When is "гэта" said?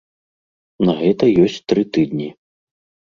1.03-1.29